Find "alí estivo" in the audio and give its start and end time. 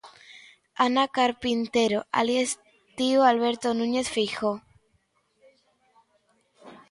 2.19-3.21